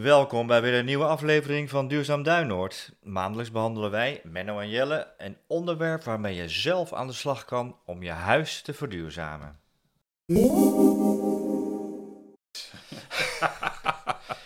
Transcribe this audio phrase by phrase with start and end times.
[0.00, 2.92] Welkom bij weer een nieuwe aflevering van Duurzaam Duinoord.
[3.02, 7.76] Maandelijks behandelen wij, Menno en Jelle, een onderwerp waarmee je zelf aan de slag kan
[7.84, 9.60] om je huis te verduurzamen.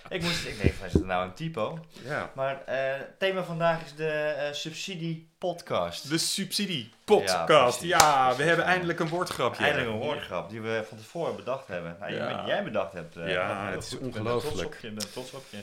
[0.08, 1.78] Ik moest, ik denk, is het nou een typo?
[2.04, 2.30] Ja.
[2.34, 6.08] Maar eh, het thema vandaag is de eh, subsidie podcast.
[6.10, 7.82] De subsidie Ja, podcast.
[7.82, 9.62] Ja, we hebben eindelijk een woordgrapje.
[9.64, 11.96] Eindelijk een woordgrap die we van tevoren bedacht hebben.
[12.00, 12.46] Nou, Ja.
[12.46, 13.16] Jij bedacht hebt.
[13.16, 14.00] eh, Ja, het is goed.
[14.00, 14.74] Ongelooflijk.
[14.82, 15.62] Ik ben trots op je.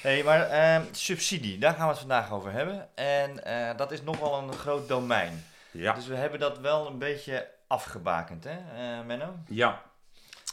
[0.00, 2.88] Hey, maar eh, subsidie, daar gaan we het vandaag over hebben.
[2.94, 5.44] En eh, dat is nogal een groot domein.
[5.70, 5.92] Ja.
[5.92, 9.34] Dus we hebben dat wel een beetje afgebakend, hè, eh, Menno?
[9.48, 9.82] ja,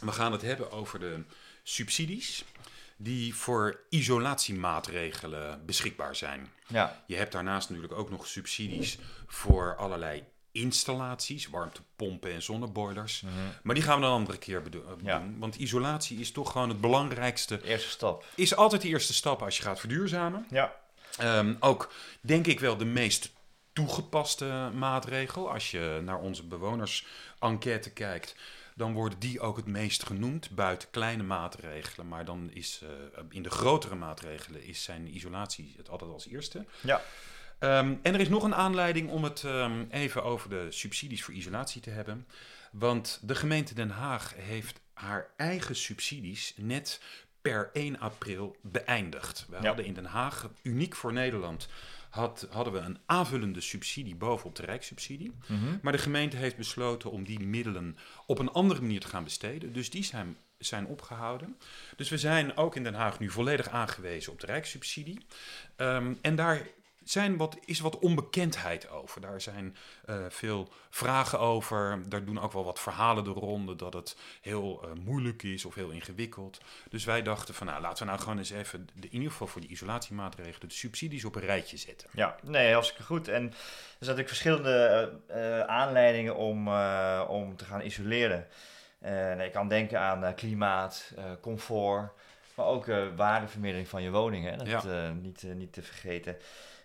[0.05, 1.23] we gaan het hebben over de
[1.63, 2.43] subsidies
[2.97, 6.51] die voor isolatiemaatregelen beschikbaar zijn.
[6.67, 13.23] Ja, Je hebt daarnaast natuurlijk ook nog subsidies voor allerlei installaties, warmtepompen en zonneboilers.
[13.63, 14.99] Maar die gaan we een andere keer eh, doen.
[15.03, 15.23] Ja.
[15.37, 17.57] Want isolatie is toch gewoon het belangrijkste.
[17.57, 18.25] de eerste stap.
[18.35, 20.45] Is altijd de eerste stap als je gaat verduurzamen.
[20.49, 20.81] Ja,
[21.17, 23.31] Ehm, ook denk ik wel de meest
[23.73, 25.51] toegepaste maatregel.
[25.51, 28.35] Als je naar onze bewonersenquête kijkt,
[28.75, 30.49] dan worden die ook het meest genoemd.
[30.49, 32.89] Buiten kleine maatregelen, maar dan is eh,
[33.29, 36.65] in de grotere maatregelen is zijn isolatie het altijd als eerste.
[36.81, 37.01] ja.
[37.59, 41.33] Ehm, en er is nog een aanleiding om het ehm, even over de subsidies voor
[41.33, 42.27] isolatie te hebben.
[42.71, 47.01] Want de gemeente Den Haag heeft haar eigen subsidies net
[47.41, 49.45] per 1 april beëindigd.
[49.49, 49.67] We Ja.
[49.67, 51.67] hadden in Den Haag, uniek voor Nederland,
[52.13, 55.33] had, hadden we een aanvullende subsidie bovenop de rijkssubsidie.
[55.47, 55.77] Mhm.
[55.81, 59.73] Maar de gemeente heeft besloten om die middelen op een andere manier te gaan besteden.
[59.73, 61.57] Dus die zijn, zijn opgehouden.
[61.95, 65.25] Dus we zijn ook in Den Haag nu volledig aangewezen op de rijkssubsidie.
[65.75, 66.67] Ehm, en daar
[67.05, 69.21] zijn wat, is wat onbekendheid over.
[69.21, 72.01] Daar zijn eh, veel vragen over.
[72.09, 75.75] Daar doen ook wel wat verhalen de ronde dat het heel eh, moeilijk is of
[75.75, 76.59] heel ingewikkeld.
[76.89, 79.47] Dus wij dachten van nou laten we nou gewoon eens even de, in ieder geval
[79.47, 82.09] voor die isolatiemaatregelen de subsidies op een rijtje zetten.
[82.13, 83.27] Ja, nee, hartstikke goed.
[83.27, 83.49] En er
[84.05, 86.67] zijn natuurlijk verschillende eh, aanleidingen om,
[87.27, 88.47] om te gaan isoleren.
[88.99, 92.11] Nee, je kan denken aan klimaat, comfort,
[92.55, 92.85] maar ook
[93.15, 94.45] waardevermeerdering van je woning.
[94.49, 94.55] Hè?
[94.57, 95.09] Dat Ja.
[95.09, 96.37] niet, niet te vergeten.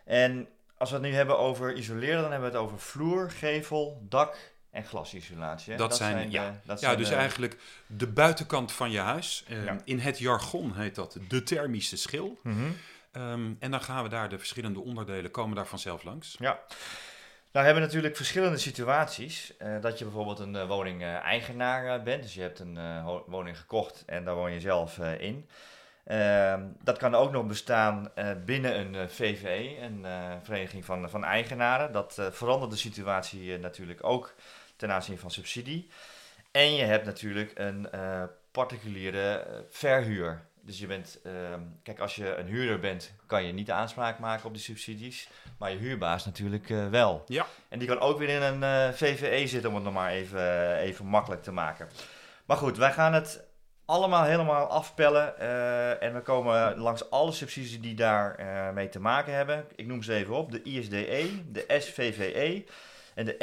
[0.08, 0.48] En
[0.78, 4.36] als we het nu hebben over isoleren, dan hebben we het over vloer, gevel, dak
[4.70, 5.72] en glasisolatie.
[5.72, 5.78] Hè?
[5.78, 6.60] Dat zijn- de- ja.
[6.64, 9.44] dat Ja, zijn dus de- eigenlijk de buitenkant van je huis.
[9.48, 9.76] Eh, Ja.
[9.84, 12.38] In het jargon heet dat de thermische schil.
[12.42, 12.56] Mhm.
[13.12, 16.36] Ehm, en dan gaan we daar de verschillende onderdelen komen daar vanzelf langs.
[16.38, 16.58] Ja.
[17.52, 19.56] Nou hebben we natuurlijk verschillende situaties.
[19.56, 22.22] Eh, dat je bijvoorbeeld een woning-eigenaar bent.
[22.22, 25.48] Dus je hebt een eh, woning gekocht en daar woon je zelf eh, in.
[26.08, 31.10] Ehm, dat kan ook nog bestaan eh, binnen een eh, VVE, een eh, vereniging van,
[31.10, 31.92] van eigenaren.
[31.92, 34.34] Dat verandert de situatie natuurlijk ook
[34.76, 35.88] ten aanzien van subsidie.
[36.50, 37.88] En je hebt natuurlijk een
[38.50, 40.46] particuliere verhuur.
[40.60, 44.46] Dus je bent, ehm, kijk, als je een huurder bent, kan je niet aanspraak maken
[44.46, 45.28] op die subsidies.
[45.58, 47.22] Maar je huurbaas natuurlijk wel.
[47.26, 47.46] Ja.
[47.68, 51.06] En die kan ook weer in een VVE zitten, om het nog maar even, even
[51.06, 51.88] makkelijk te maken.
[52.46, 53.47] Maar goed, wij gaan het
[53.88, 55.38] allemaal helemaal afpellen.
[55.38, 59.64] eh, en we komen langs alle subsidies die daar eh, mee te maken hebben.
[59.76, 60.52] Ik noem ze even op.
[60.52, 62.64] De ISDE, de SVVE
[63.14, 63.36] en de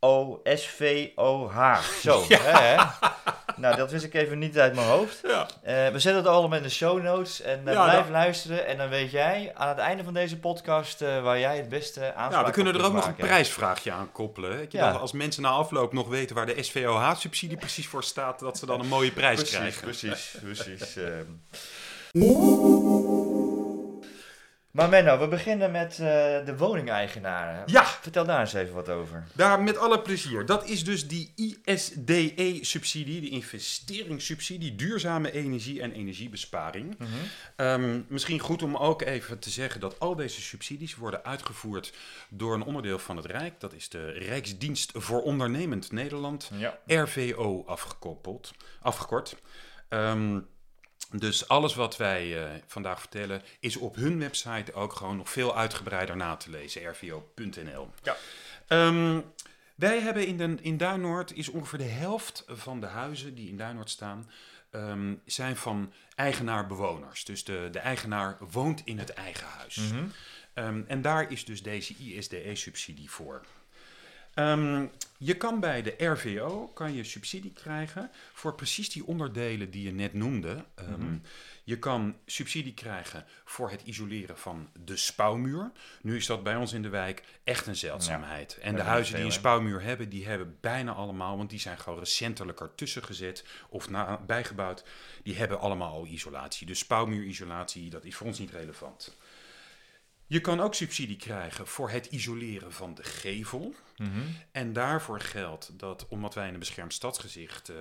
[0.00, 1.78] SOSVOH.
[2.02, 2.76] Zo, hè, hè?
[3.70, 5.18] Nou, dat wist ik even niet uit mijn hoofd.
[5.22, 5.46] Ja.
[5.62, 8.66] Eh, we zetten het allemaal in de show notes en eh, Ja, blijf dat- luisteren.
[8.66, 12.14] En dan weet jij aan het einde van deze podcast eh, waar jij het beste
[12.14, 14.52] aanspraak Ja, we kunnen er ook nog een prijsvraagje aan koppelen.
[14.52, 14.64] hè.
[14.68, 14.92] Ja.
[14.92, 18.66] Dat als mensen na afloop nog weten waar de SVOH-subsidie precies voor staat, dat ze
[18.66, 19.82] dan een mooie prijs Precies, krijgen.
[19.82, 20.96] precies, precies.
[20.96, 21.24] ehm.
[24.70, 25.98] Maar Menno, we beginnen met eh,
[26.44, 27.62] de woningeigenaren.
[27.66, 29.26] Ja, Vertel daar eens even wat over.
[29.34, 30.46] daar met alle plezier.
[30.46, 31.32] Dat is dus die
[31.64, 36.96] ISDE-subsidie, de investeringssubsidie, duurzame energie en energiebesparing.
[37.56, 41.92] Ehm, misschien goed om ook even te zeggen dat al deze subsidies worden uitgevoerd
[42.28, 43.60] door een onderdeel van het Rijk.
[43.60, 46.50] Dat is de Rijksdienst voor Ondernemend Nederland.
[46.54, 46.78] Ja.
[46.86, 48.50] RVO afgekoppeld,
[48.82, 49.36] afgekort.
[49.88, 50.38] Ehm,
[51.10, 55.56] dus alles wat wij eh, vandaag vertellen is op hun website ook gewoon nog veel
[55.56, 57.90] uitgebreider na te lezen, rvo.nl.
[58.02, 58.16] Ja.
[58.66, 59.20] Ehm,
[59.74, 63.56] wij hebben in, de, in Duinoord is ongeveer de helft van de huizen die in
[63.56, 64.30] Duinoord staan,
[64.70, 67.24] ehm, zijn van eigenaar-bewoners.
[67.24, 69.76] Dus de, de eigenaar woont in het eigen huis.
[69.76, 70.04] Mhm.
[70.54, 73.40] Ehm, en daar is dus deze ISDE-subsidie voor.
[74.34, 74.86] Ehm,
[75.18, 79.92] je kan bij de RVO kan je subsidie krijgen voor precies die onderdelen die je
[79.92, 80.64] net noemde.
[80.74, 81.16] Ehm, Mhm.
[81.64, 85.70] Je kan subsidie krijgen voor het isoleren van de spouwmuur.
[86.02, 88.58] Nu is dat bij ons in de wijk echt een zeldzaamheid.
[88.58, 91.98] en de huizen die een spouwmuur hebben, die hebben bijna allemaal, want die zijn gewoon
[91.98, 94.84] recentelijk ertussen gezet of na, bijgebouwd.
[95.22, 96.66] Die hebben allemaal al isolatie.
[96.66, 99.16] Dus spouwmuurisolatie, dat is voor ons niet relevant.
[100.30, 103.74] Je kan ook subsidie krijgen voor het isoleren van de gevel.
[103.96, 104.20] Mhm.
[104.52, 107.76] En daarvoor geldt dat, omdat wij in een beschermd stadsgezicht eh,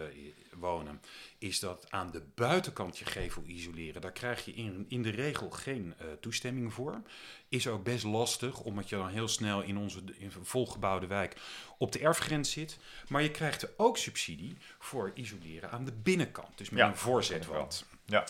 [0.54, 1.02] wonen,
[1.38, 4.02] is dat aan de buitenkant je gevel isoleren.
[4.02, 7.02] Daar krijg je in, in de regel geen eh, toestemming voor.
[7.50, 11.36] Is ook best lastig, omdat je dan heel snel in onze in volgebouwde wijk
[11.78, 12.78] op de erfgrens zit.
[13.08, 16.58] Maar je krijgt er ook subsidie voor isoleren aan de binnenkant.
[16.58, 17.86] Dus met Ja, een voorzetwand.
[18.06, 18.24] Ja.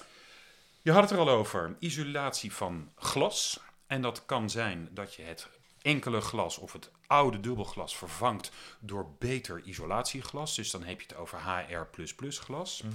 [0.81, 3.59] Je had het er al over, isolatie van glas.
[3.89, 5.47] En dat kan zijn dat je het
[5.81, 10.55] enkele glas of het oude dubbelglas vervangt door beter isolatieglas.
[10.55, 11.85] Dus dan heb je het over HR++
[12.43, 12.81] glas.
[12.81, 12.93] Mhm.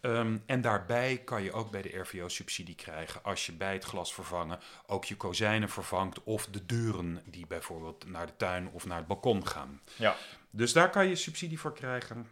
[0.00, 3.84] Ehm, en daarbij kan je ook bij de RVO subsidie krijgen als je bij het
[3.84, 8.86] glas vervangen ook je kozijnen vervangt of de deuren die bijvoorbeeld naar de tuin of
[8.86, 9.80] naar het balkon gaan.
[9.96, 10.16] Ja.
[10.50, 12.28] Dus daar kan je subsidie voor krijgen.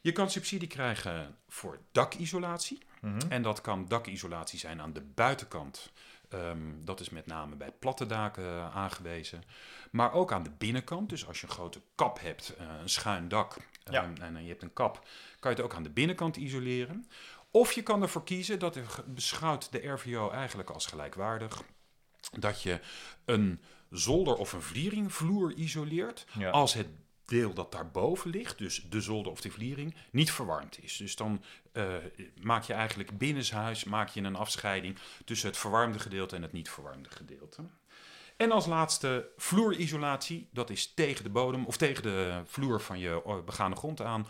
[0.00, 2.78] Je kan subsidie krijgen voor dakisolatie.
[3.00, 3.18] Mhm.
[3.28, 5.90] En dat kan dakisolatie zijn aan de buitenkant.
[6.32, 9.42] Ehm, dat is met name bij platte daken eh, aangewezen.
[9.90, 11.08] Maar ook aan de binnenkant.
[11.08, 14.48] Dus als je een grote kap hebt, eh, een schuin dak, ehm, en eh, je
[14.48, 15.06] hebt een kap,
[15.40, 17.08] kan je het ook aan de binnenkant isoleren.
[17.50, 21.62] Of je kan ervoor kiezen, dat beschouwt de RVO eigenlijk als gelijkwaardig,
[22.38, 22.80] dat je
[23.24, 26.50] een zolder of een vlieringvloer isoleert Ja.
[26.50, 26.86] als het
[27.26, 30.96] deel dat daarboven ligt, dus de zolder of de vliering, niet verwarmd is.
[30.96, 31.42] Dus dan
[31.72, 31.86] eh,
[32.40, 36.70] maak je eigenlijk binnenshuis maak je een afscheiding tussen het verwarmde gedeelte en het niet
[36.70, 37.62] verwarmde gedeelte.
[38.36, 43.22] En als laatste vloerisolatie, dat is tegen de bodem of tegen de vloer van je
[43.26, 44.26] eh, begane grond aan.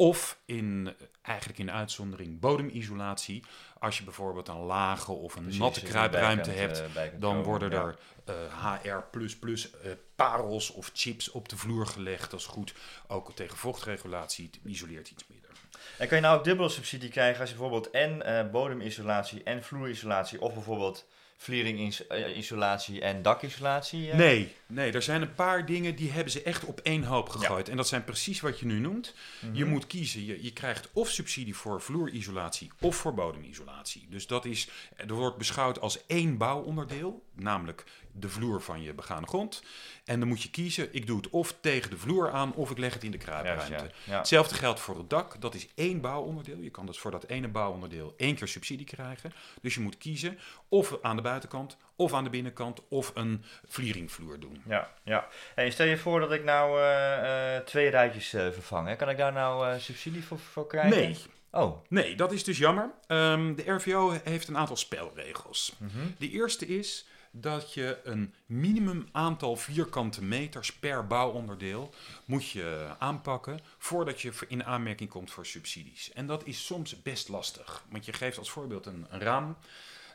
[0.00, 3.44] Of in, eigenlijk in uitzondering bodemisolatie.
[3.78, 7.82] Als je bijvoorbeeld een lage of een Precies, natte kruipruimte hebt, eh, dan worden ja.
[7.82, 12.30] er eh, HR++ eh, parels of chips op de vloer gelegd.
[12.30, 12.74] Dat is goed.
[13.06, 15.50] Ook tegen vochtregulatie, isoleert iets minder.
[15.98, 20.40] En kan je nou ook dubbele subsidie krijgen als je bijvoorbeeld en bodemisolatie en vloerisolatie
[20.40, 21.06] of bijvoorbeeld
[21.40, 24.10] vlieringisolatie en dakisolatie?
[24.10, 24.16] eh?
[24.16, 27.68] Nee, nee, er zijn een paar dingen die hebben ze echt op één hoop gegooid.
[27.68, 29.14] En dat zijn precies wat je nu noemt.
[29.40, 29.54] Mhm.
[29.54, 34.06] Je moet kiezen, je, je krijgt of subsidie voor vloerisolatie of voor bodemisolatie.
[34.10, 39.26] Dus dat is, er wordt beschouwd als één bouwonderdeel, namelijk de vloer van je begane
[39.26, 39.62] grond.
[40.04, 42.78] En dan moet je kiezen, ik doe het of tegen de vloer aan of ik
[42.78, 43.70] leg het in de kruipruimte.
[43.70, 44.12] Juist, ja.
[44.12, 44.18] Ja.
[44.18, 45.40] Hetzelfde geldt voor het dak.
[45.40, 46.58] Dat is één bouwonderdeel.
[46.58, 49.32] Je kan dus voor dat ene bouwonderdeel één keer subsidie krijgen.
[49.62, 50.38] Dus je moet kiezen
[50.68, 54.62] of aan de buitenkant, of aan de binnenkant, of een vlieringvloer doen.
[54.68, 55.28] Ja, ja.
[55.54, 58.88] Hey, stel je voor dat ik nou eh, eh, twee rijtjes eh, vervang.
[58.88, 58.96] Hè?
[58.96, 60.98] Kan ik daar nou subsidie voor, voor krijgen?
[60.98, 61.16] Nee,
[61.50, 61.84] Oh.
[61.88, 62.90] nee, dat is dus jammer.
[63.06, 65.74] Ehm, de RVO heeft een aantal spelregels.
[65.78, 66.06] Mhm.
[66.18, 71.94] De eerste is dat je een minimum aantal vierkante meters per bouwonderdeel
[72.24, 76.12] moet je aanpakken voordat je in aanmerking komt voor subsidies.
[76.12, 79.56] En dat is soms best lastig, want je geeft als voorbeeld een, een raam.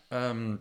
[0.07, 0.56] Ehm,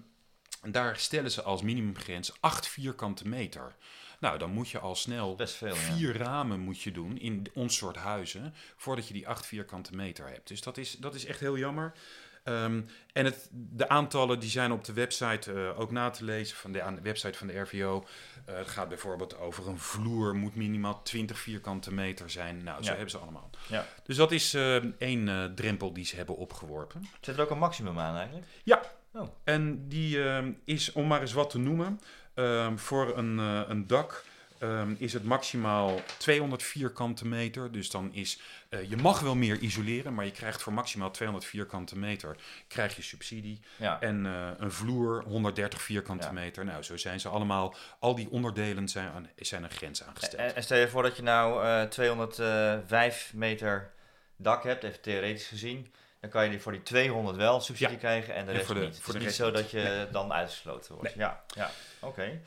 [0.62, 3.76] daar stellen ze als minimumgrens 8 vierkante meter.
[4.20, 5.74] Nou, dan moet je al snel ja.
[5.74, 10.28] vier ramen moet je doen in ons soort huizen voordat je die 8 vierkante meter
[10.28, 10.48] hebt.
[10.48, 11.92] Dus dat is, dat is echt heel jammer.
[12.42, 12.80] Ehm,
[13.12, 16.72] en het, de aantallen die zijn op de website eh, ook na te lezen, van
[16.72, 18.04] de, aan de website van de RVO.
[18.44, 22.62] Eh, het gaat bijvoorbeeld over een vloer, moet minimaal 20 vierkante meter zijn.
[22.64, 22.90] Nou, zo Ja.
[22.90, 23.50] hebben ze allemaal.
[23.68, 23.86] Ja.
[24.04, 27.08] Dus dat is eh, één eh, drempel die ze hebben opgeworpen.
[27.20, 28.46] Zit er ook een maximum aan eigenlijk?
[28.62, 28.80] Ja.
[29.12, 29.28] Oh.
[29.44, 32.00] En die ehm, is, om maar eens wat te noemen,
[32.34, 34.24] ehm, voor een, een dak
[34.62, 37.72] ehm, is het maximaal 200 vierkante meter.
[37.72, 41.48] Dus dan is, eh, je mag wel meer isoleren, maar je krijgt voor maximaal 200
[41.50, 42.36] vierkante meter
[42.68, 43.60] krijg je subsidie.
[43.76, 44.00] Ja.
[44.00, 46.32] En eh, een vloer 130 vierkante Ja.
[46.32, 46.64] meter.
[46.64, 47.74] Nou, zo zijn ze allemaal.
[47.98, 50.40] Al die onderdelen zijn, aan, zijn een grens aangesteld.
[50.40, 53.90] En, en stel je voor dat je nou eh 205 meter
[54.36, 55.92] dak hebt, even theoretisch gezien.
[56.20, 57.98] Dan kan je die voor die 200 wel subsidie Ja.
[57.98, 58.98] krijgen en de En rest voor de- niet.
[59.00, 61.14] voor het de is rest niet zo dat je dan uitgesloten wordt.
[61.14, 61.70] Ja, ja.
[62.00, 62.40] oké.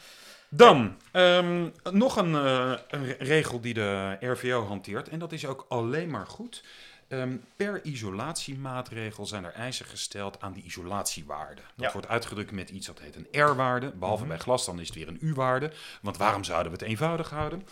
[0.50, 5.10] Dan ehm, nog een, eh, een re- regel die de RVO hanteert.
[5.10, 6.64] En dat is ook alleen maar goed.
[7.08, 11.62] Ehm, per isolatiemaatregel zijn er eisen gesteld aan die isolatiewaarde.
[11.76, 11.92] Dat Ja.
[11.92, 13.92] wordt uitgedrukt met iets dat heet een R-waarde.
[13.96, 14.30] Behalve Mhm.
[14.32, 15.72] bij glas, dan is het weer een U-waarde.
[16.02, 17.68] Want waarom zouden we het eenvoudig houden?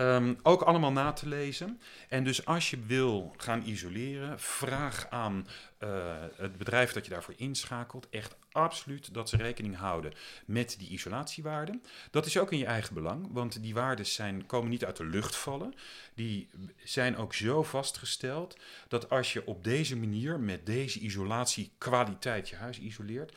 [0.00, 1.80] Ehm, ook allemaal na te lezen.
[2.08, 5.46] En dus als je wil gaan isoleren, vraag aan
[5.78, 10.12] eh, het bedrijf dat je daarvoor inschakelt echt absoluut dat ze rekening houden
[10.44, 11.82] met die isolatiewaarden.
[12.10, 15.04] Dat is ook in je eigen belang, want die waarden zijn, komen niet uit de
[15.04, 15.74] lucht vallen.
[16.14, 16.48] Die
[16.84, 18.56] zijn ook zo vastgesteld
[18.88, 23.32] dat als je op deze manier met deze isolatiekwaliteit je huis isoleert,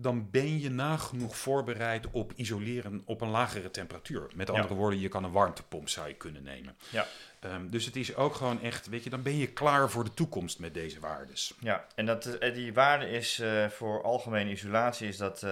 [0.00, 4.30] dan ben je nagenoeg voorbereid op isoleren op een lagere temperatuur.
[4.34, 6.76] Met andere woorden, je kan een warmtepomp zou je kunnen nemen.
[6.88, 7.06] Ja.
[7.40, 10.14] Ehm, dus het is ook gewoon echt, weet je, dan ben je klaar voor de
[10.14, 11.54] toekomst met deze waardes.
[11.60, 15.50] Ja, en dat, eh, die waarde is uh, voor algemene isolatie is dat uh,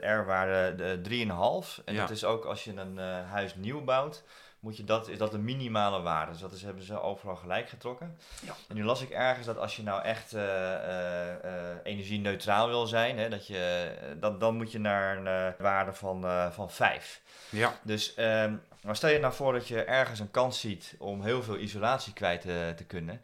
[0.00, 1.84] R-waarde 3,5.
[1.84, 2.00] En Ja.
[2.00, 4.24] dat is ook als je een uh, huis nieuw bouwt,
[4.62, 6.32] moet je dat, is dat een minimale waarde.
[6.32, 8.16] Dus dat is, hebben ze overal gelijk getrokken.
[8.44, 8.54] Ja.
[8.68, 11.40] En nu las ik ergens dat als je nou echt uh, uh,
[11.82, 16.70] energie-neutraal wil zijn, hè, dat je, dat, dan moet je naar een waarde van, van
[16.70, 17.20] 5.
[17.50, 17.74] Ja.
[17.82, 21.42] Dus ehm, maar stel je nou voor dat je ergens een kans ziet om heel
[21.42, 23.20] veel isolatie kwijt te, te kunnen.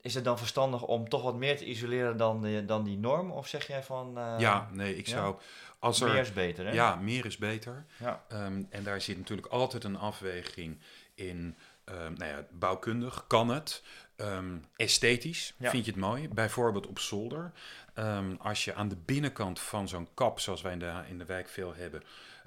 [0.00, 3.30] Is het dan verstandig om toch wat meer te isoleren dan, de, dan die norm?
[3.30, 4.18] Of zeg jij van...
[4.18, 5.34] Uh, ja, nee, ik ja?
[5.80, 6.72] Als er, meer is beter, hè?
[6.72, 7.86] Ja, meer is beter.
[7.96, 8.24] Ja.
[8.32, 10.78] Um, en daar zit natuurlijk altijd een afweging
[11.14, 11.56] in.
[11.84, 13.82] Um, nou ja, bouwkundig kan het.
[14.16, 15.70] Um, esthetisch Ja.
[15.70, 16.28] vind je het mooi.
[16.28, 17.52] Bijvoorbeeld op zolder.
[18.38, 21.48] als je aan de binnenkant van zo'n kap, zoals wij in de, in de wijk
[21.48, 22.02] veel hebben...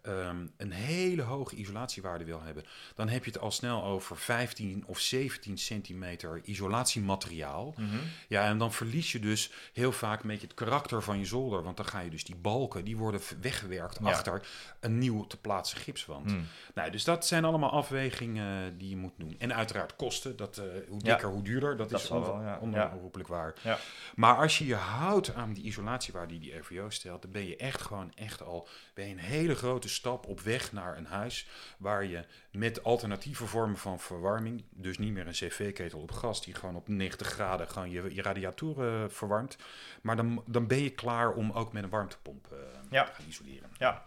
[0.07, 2.63] Um, een hele hoge isolatiewaarde wil hebben,
[2.95, 7.74] dan heb je het al snel over 15 of 17 centimeter isolatiemateriaal.
[7.77, 8.00] Mm -hmm.
[8.27, 11.63] Ja, en dan verlies je dus heel vaak een beetje het karakter van je zolder.
[11.63, 14.10] Want dan ga je dus die balken, die worden weggewerkt Ja.
[14.10, 14.48] achter
[14.79, 16.25] een nieuw te plaatsen gipswand.
[16.31, 16.45] Mm.
[16.74, 19.36] Nou, dus dat zijn allemaal afwegingen die je moet doen.
[19.39, 21.10] En uiteraard kosten, dat, uh, hoe Ja.
[21.12, 22.57] dikker, hoe duurder, dat, Dat is wel, ja.
[22.62, 23.53] onherroepelijk waar.
[23.62, 23.77] Ja.
[24.15, 27.55] Maar als je je houdt aan die isolatiewaarde die die RVO stelt, dan ben je
[27.55, 31.47] echt gewoon echt al ben je een hele grote stap op weg naar een huis
[31.77, 36.53] waar je met alternatieve vormen van verwarming, dus niet meer een cv-ketel op gas die
[36.55, 39.57] gewoon op 90 graden gewoon je, je radiatoren verwarmt,
[40.01, 42.57] maar dan, dan ben je klaar om ook met een warmtepomp uh,
[42.89, 43.03] Ja.
[43.03, 43.69] te gaan isoleren.
[43.77, 44.05] Ja.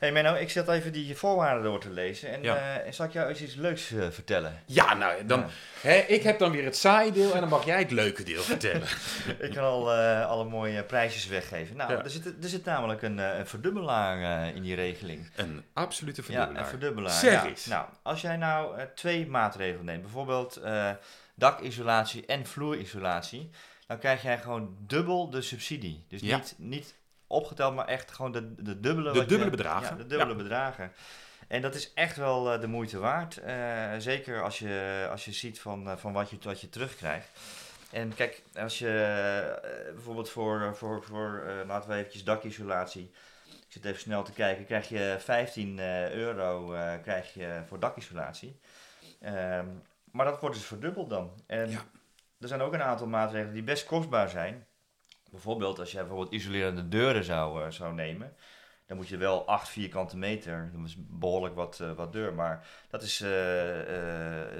[0.00, 2.30] Hey Menno, ik zat even die voorwaarden door te lezen.
[2.30, 2.84] En Ja.
[2.86, 4.62] uh, zal ik jou eens iets leuks uh, vertellen?
[4.66, 5.46] Ja, nou, dan, Ja.
[5.80, 8.42] Hè, ik heb dan weer het saaie deel en dan mag jij het leuke deel
[8.42, 8.88] vertellen.
[9.46, 11.76] ik kan al uh, alle mooie prijsjes weggeven.
[11.76, 12.02] Nou, Ja.
[12.04, 15.30] er, zit, er zit namelijk een, een verdubbelaar in die regeling.
[15.36, 16.54] Een absolute verdubbelaar.
[16.54, 17.12] Ja, een verdubbelaar.
[17.18, 17.66] Zeg eens.
[17.66, 20.60] Nou, als jij nou twee maatregelen neemt, bijvoorbeeld
[21.34, 23.50] dakisolatie en vloerisolatie,
[23.86, 26.04] dan krijg jij gewoon dubbel de subsidie.
[26.08, 26.36] Dus Ja.
[26.36, 26.94] niet, niet
[27.30, 29.12] opgeteld, maar echt gewoon de, de dubbele.
[29.12, 29.96] De dubbele je- bedragen.
[29.96, 30.36] Ja, de dubbele Ja.
[30.36, 30.92] bedragen.
[31.48, 33.40] En dat is echt wel uh, de moeite waard.
[33.46, 37.28] Uh, zeker als je, als je ziet van, uh, van wat, je, wat je terugkrijgt.
[37.90, 38.90] En kijk, als je
[39.94, 43.10] bijvoorbeeld voor, voor, voor laten we eventjes dakisolatie.
[43.46, 44.64] Ik zit even snel te kijken.
[44.64, 46.66] Krijg je 15 uh, euro
[47.02, 48.60] krijg je voor dakisolatie.
[49.24, 49.82] Um,
[50.12, 51.42] maar dat wordt dus verdubbeld dan.
[51.46, 51.80] En Ja.
[52.40, 54.66] er zijn ook een aantal maatregelen die best kostbaar zijn.
[55.30, 58.36] Bijvoorbeeld als jij bijvoorbeeld isolerende deuren zou, uh, zou nemen.
[58.86, 60.70] Dan moet je wel 8 vierkante meter.
[60.74, 62.34] Dat is behoorlijk wat, uh, wat deur.
[62.34, 63.30] Maar dat is, uh,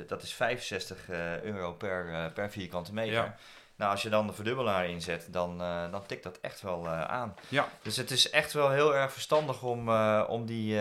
[0.07, 1.09] dat is 65
[1.43, 3.13] euro per, per vierkante meter.
[3.13, 3.37] Ja.
[3.77, 5.59] Nou, als je dan de verdubbelaar inzet, dan,
[5.91, 7.35] dan tikt dat echt wel aan.
[7.49, 7.69] Ja.
[7.83, 9.91] Dus het is echt wel heel erg verstandig om,
[10.29, 10.81] om, die,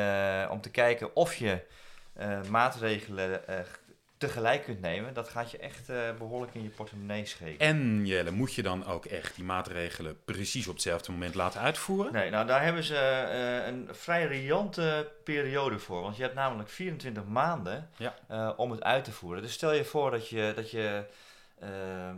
[0.50, 1.66] om te kijken of je
[2.50, 3.44] maatregelen
[4.20, 7.60] tegelijk kunt nemen, dat gaat je echt uh, behoorlijk in je portemonnee schelen.
[7.60, 12.14] En Jelle, moet je dan ook echt die maatregelen precies op hetzelfde moment laten uitvoeren?
[12.14, 16.02] Nee, nou daar hebben ze uh, een vrij riante periode voor.
[16.02, 18.16] Want je hebt namelijk 24 maanden ja.
[18.32, 19.42] uh, om het uit te voeren.
[19.42, 21.04] Dus stel je voor dat je, dat je,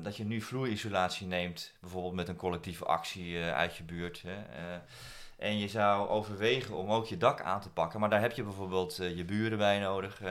[0.01, 4.23] dat je nu vloerisolatie neemt, bijvoorbeeld met een collectieve actie uit je buurt.
[4.25, 4.79] Hè,
[5.37, 8.43] en je zou overwegen om ook je dak aan te pakken, maar daar heb je
[8.43, 10.21] bijvoorbeeld je buren bij nodig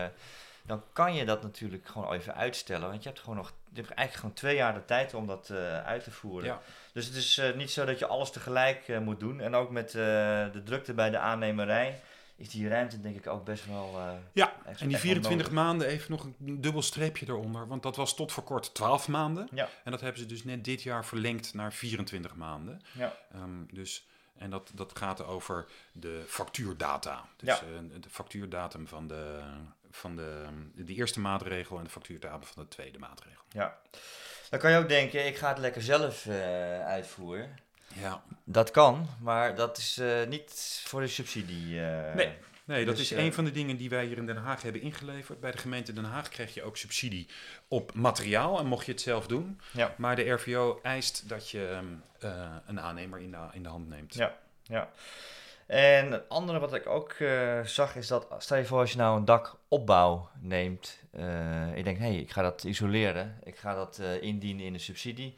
[0.67, 2.89] dan kan je dat natuurlijk gewoon even uitstellen.
[2.89, 5.49] Want je hebt gewoon nog, je hebt eigenlijk gewoon twee jaar de tijd om dat
[5.53, 6.49] uh, uit te voeren.
[6.49, 6.61] Ja.
[6.93, 9.41] Dus het is uh, niet zo dat je alles tegelijk uh, moet doen.
[9.41, 12.01] En ook met de drukte bij de aannemerij
[12.37, 13.99] is die ruimte denk ik ook best wel.
[14.33, 17.69] ja, en die echt 24 maanden even nog een dubbel streepje eronder.
[17.69, 19.49] Want dat was tot voor kort 12 maanden.
[19.53, 19.69] Ja.
[19.85, 22.83] En dat hebben ze dus net dit jaar verlengd naar 24 maanden.
[22.93, 23.17] Ja.
[23.35, 24.09] Um, dus.
[24.41, 27.29] En dat, dat gaat over de factuurdata.
[27.37, 27.61] Dus Ja.
[28.01, 29.41] de factuurdatum van de,
[29.91, 33.45] van de, de eerste maatregel en de factuurdatum van de tweede maatregel.
[33.49, 33.79] Ja.
[34.51, 36.35] Dan kan je ook denken, ik ga het lekker zelf uh,
[36.87, 37.59] uitvoeren.
[37.95, 38.23] Ja.
[38.45, 41.75] Dat kan, maar dat is uh, niet voor de subsidie.
[41.75, 42.33] Uh, nee.
[42.65, 44.81] Nee, dat dus, is een van de dingen die wij hier in Den Haag hebben
[44.81, 45.41] ingeleverd.
[45.41, 47.29] Bij de gemeente Den Haag krijg je ook subsidie
[47.69, 49.61] op materiaal en mocht je het zelf doen.
[49.71, 49.95] Ja.
[49.97, 51.81] Maar de RVO eist dat je
[52.25, 54.15] uh, een aannemer in de, in de hand neemt.
[54.15, 54.91] Ja, ja.
[55.71, 58.99] En het andere wat ik ook eh, zag is dat, stel je voor als je
[58.99, 60.99] nou een dakopbouw neemt.
[61.13, 63.39] eh ik denk, hé, hey, ik ga dat isoleren.
[63.45, 65.35] Ik ga dat eh, indienen in de subsidie.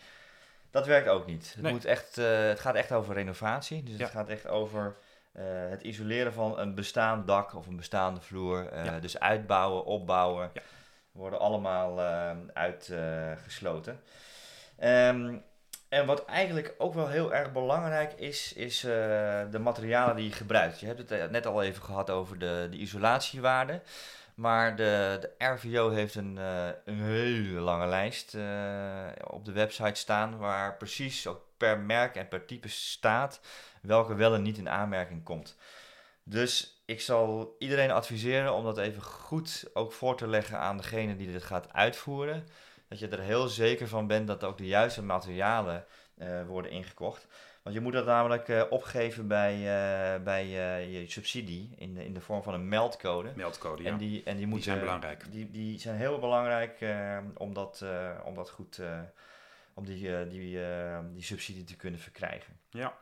[0.71, 1.53] Dat werkt ook niet.
[1.55, 1.73] Het, Nee.
[1.73, 3.83] moet echt, het gaat echt over renovatie.
[3.83, 4.03] Dus Ja.
[4.03, 4.97] het gaat echt over
[5.69, 8.85] het isoleren van een bestaand dak of een bestaande vloer.
[8.85, 8.99] Ja.
[8.99, 10.51] Dus uitbouwen, opbouwen.
[10.53, 10.61] Ja.
[11.13, 12.01] Worden allemaal
[12.53, 14.01] uitgesloten.
[14.79, 15.37] Ehm,
[15.93, 18.91] en wat eigenlijk ook wel heel erg belangrijk is, is eh,
[19.51, 20.81] de materialen die je gebruikt.
[20.81, 23.81] Je hebt het eh, net al even gehad over de, de isolatiewaarde.
[24.35, 28.35] Maar de, de RVO heeft een, eh, een hele lange lijst
[29.27, 30.39] op de website staan.
[30.39, 33.41] Waar precies ook per merk en per type staat
[33.83, 35.57] welke wel en niet in aanmerking komt.
[36.25, 41.17] Dus ik zal iedereen adviseren om dat even goed ook voor te leggen aan degene
[41.17, 42.47] die dit gaat uitvoeren.
[42.93, 45.85] Dat je er heel zeker van bent dat ook de juiste materialen
[46.15, 47.27] eh, worden ingekocht.
[47.63, 50.47] Want je moet dat namelijk eh, opgeven bij, eh, bij
[50.91, 53.33] je subsidie in de, in de vorm van een meldcode.
[53.37, 53.91] Meldcode, ja.
[53.91, 55.33] En die, en die, moeten, zijn belangrijk.
[55.33, 56.79] Die, die zijn heel belangrijk
[57.37, 57.85] om, dat,
[58.25, 58.81] om dat goed,
[59.75, 60.59] om die, die,
[61.13, 62.57] die subsidie te kunnen verkrijgen.
[62.71, 62.97] Ja.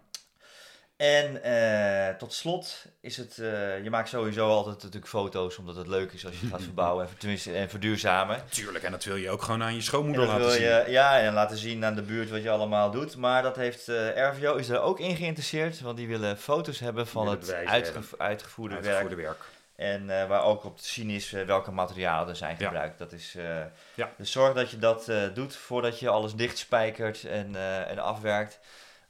[1.00, 5.86] En eh, tot slot is het, eh, je maakt sowieso altijd natuurlijk foto's omdat het
[5.86, 8.42] leuk is als je het gaat verbouwen en, tenminste, en verduurzamen.
[8.48, 10.62] Tuurlijk, en dat wil je ook gewoon aan je schoonmoeder laten wil zien.
[10.62, 13.16] je, ja, en laten zien aan de buurt wat je allemaal doet.
[13.16, 17.06] Maar dat heeft eh, RVO is er ook in geïnteresseerd, want die willen foto's hebben
[17.06, 17.52] van het
[18.18, 18.86] uitgevoerde werk.
[18.86, 19.38] Uitgevoerde werk.
[19.76, 22.66] En waar ook op te zien is welke materialen er zijn Ja.
[22.66, 22.98] gebruikt.
[22.98, 23.36] Dat is,
[23.94, 24.10] Ja.
[24.16, 27.56] Dus zorg dat je dat doet voordat je alles dichtspijkert en,
[27.88, 28.58] en afwerkt.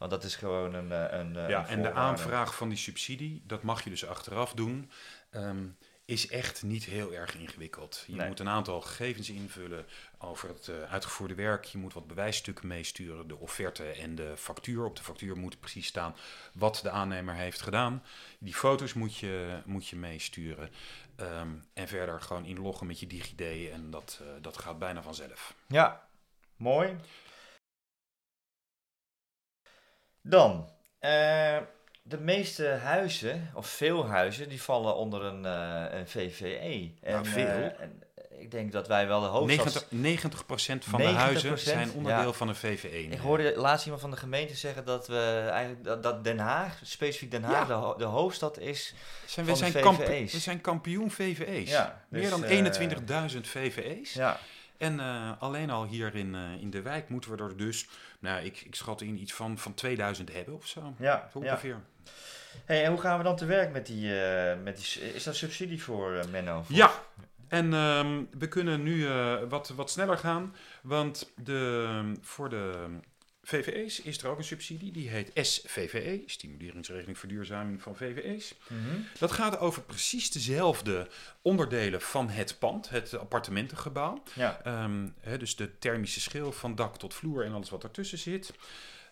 [0.00, 2.78] Want dat is gewoon een, eh, een, eh, Ja, een en de aanvraag van die
[2.78, 4.90] subsidie, dat mag je dus achteraf doen,
[5.30, 5.66] ehm,
[6.04, 8.04] is echt niet heel erg ingewikkeld.
[8.07, 8.26] Je Nee.
[8.26, 9.87] moet een aantal gegevens invullen
[10.19, 11.64] over het eh, uitgevoerde werk.
[11.64, 14.85] Je moet wat bewijsstukken meesturen, de offerte en de factuur.
[14.85, 16.16] Op de factuur moet precies staan
[16.54, 18.02] wat de aannemer heeft gedaan.
[18.38, 20.71] Die foto's moet je, moet je meesturen.
[21.16, 25.54] Ehm, en verder gewoon inloggen met je DigiD en dat, dat gaat bijna vanzelf.
[25.66, 26.09] Ja,
[26.57, 26.97] mooi.
[30.22, 31.56] Dan, eh,
[32.02, 36.92] de meeste huizen, of veel huizen, die vallen onder een, eh, een VVE.
[37.02, 37.46] En, Nou, veel.
[37.46, 38.02] eh, en
[38.38, 39.86] ik denk dat wij wel de hoofdstad...
[39.90, 42.32] 90%, 90% van de 90%, huizen zijn onderdeel ja.
[42.32, 43.02] van een VVE.
[43.02, 46.78] Ik hoorde laatst iemand van de gemeente zeggen dat we eigenlijk dat, dat Den Haag,
[46.82, 47.64] specifiek Den Haag, Ja.
[47.64, 48.94] de, ho- de hoofdstad is.
[49.26, 50.32] Zijn, van we, de zijn VVE's.
[50.32, 51.70] we zijn kampioen VVE's.
[51.70, 54.12] Ja, Meer dus, dan eh, 21.000 VVE's.
[54.12, 54.38] Ja,
[54.80, 58.44] En eh, alleen al hier in, eh, in de wijk moeten we er dus, nou,
[58.44, 60.94] ik, ik schat in iets van, van 2000 hebben of zo.
[60.99, 61.50] ja, Zo ja.
[61.52, 61.80] ongeveer.
[62.64, 65.14] Hey, en hoe gaan we dan te werk met die, eh, met die...
[65.14, 66.62] Is dat subsidie voor Menno?
[66.62, 66.90] Voor- Ja,
[67.49, 69.08] en ehm, we kunnen nu
[69.49, 72.86] wat, wat sneller gaan, want de, voor de
[73.42, 78.54] VVE's is er ook een subsidie, die heet SVVE, Stimuleringsregeling Verduurzaming van VVE's.
[78.68, 79.00] Mhm.
[79.18, 81.08] Dat gaat over precies dezelfde
[81.42, 84.22] onderdelen van het pand, het appartementengebouw.
[84.34, 88.52] Ja, Ehm, dus de thermische schil van dak tot vloer en alles wat ertussen zit.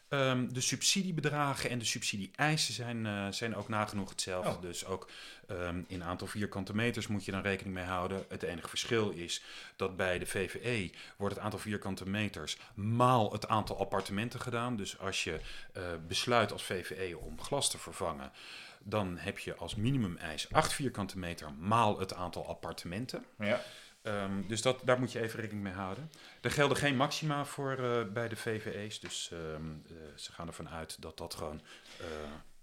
[0.08, 4.50] Ehm, de subsidiebedragen en de subsidie-eisen zijn, eh, zijn ook nagenoeg hetzelfde.
[4.50, 4.60] Oh.
[4.60, 5.08] Dus ook
[5.46, 8.24] ehm, in aantal vierkante meters moet je dan rekening mee houden.
[8.28, 9.42] Het enige verschil is
[9.76, 14.76] dat bij de VVE wordt het aantal vierkante meters maal het aantal appartementen gedaan.
[14.76, 15.40] Dus als je
[15.72, 18.32] eh, besluit als VVE om glas te vervangen,
[18.78, 23.24] dan heb je als minimum-eis 8 vierkante meter maal het aantal appartementen.
[23.38, 23.60] ja.
[24.08, 26.10] Ehm, dus dat, daar moet je even rekening mee houden.
[26.40, 29.00] Er gelden geen maxima voor eh, bij de VVE's.
[29.00, 31.60] Dus ehm, eh, ze gaan ervan uit dat dat gewoon
[32.00, 32.06] eh,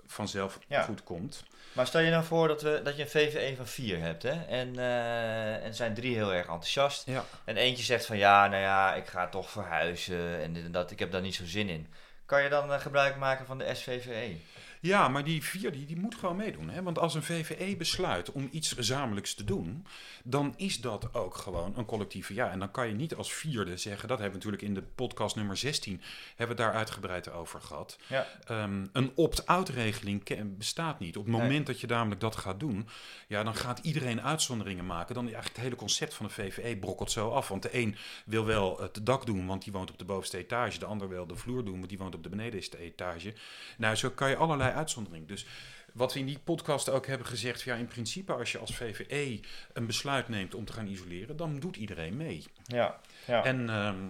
[0.05, 0.81] vanzelf Ja.
[0.81, 1.43] goed komt.
[1.73, 4.43] Maar stel je nou voor dat, we, dat je een VVE van 4 hebt, hè?
[4.45, 7.05] En, en er zijn drie heel erg enthousiast.
[7.05, 7.25] Ja.
[7.45, 10.99] En eentje zegt van ja, nou ja, ik ga toch verhuizen en en dat, ik
[10.99, 11.87] heb daar niet zo zin in.
[12.25, 14.37] Kan je dan gebruik maken van de SVVE?
[14.81, 16.69] Ja, maar die vier die, die moet gewoon meedoen.
[16.69, 16.83] Hè?
[16.83, 19.85] Want als een VVE besluit om iets gezamenlijks te doen,
[20.23, 22.51] dan is dat ook gewoon een collectieve ja.
[22.51, 25.35] En dan kan je niet als vierde zeggen, dat hebben we natuurlijk in de podcast
[25.35, 26.01] nummer 16,
[26.35, 27.97] hebben we daar uitgebreid over gehad.
[28.07, 28.27] Ja.
[28.45, 30.23] Ehm, een opt-out regeling
[30.57, 31.17] bestaat niet.
[31.17, 31.41] Op het Nee.
[31.41, 32.87] moment dat je namelijk dat gaat doen,
[33.27, 35.15] ja, dan gaat iedereen uitzonderingen maken.
[35.15, 37.47] Dan eigenlijk het hele concept van de VVE brokkelt zo af.
[37.47, 40.79] Want de een wil wel het dak doen, want die woont op de bovenste etage.
[40.79, 43.33] De ander wil de vloer doen, want die woont op de benedenste etage.
[43.77, 45.27] Nou, zo kan je allerlei uitzonderingen.
[45.27, 45.45] Dus
[45.93, 49.39] wat we in die podcast ook hebben gezegd, ja, in principe als je als VVE
[49.73, 52.43] een besluit neemt om te gaan isoleren, dan doet iedereen mee.
[52.63, 53.43] Ja, ja.
[53.43, 54.07] En ehm,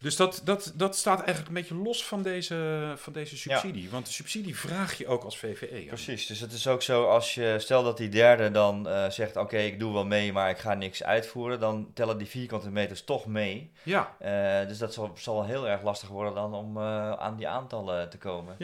[0.00, 3.90] dus dat, dat, dat staat eigenlijk een beetje los van deze, van deze subsidie.
[3.90, 5.84] Want de subsidie vraag je ook als VVE.
[5.86, 9.36] Precies, dus het is ook zo als je, stel dat die derde dan eh, zegt,
[9.36, 13.04] oké, ik doe wel mee, maar ik ga niks uitvoeren, dan tellen die vierkante meters
[13.04, 13.72] toch mee.
[13.82, 17.48] Ja, Eh, dus dat zal, zal heel erg lastig worden dan om eh, aan die
[17.48, 18.56] aantallen te komen.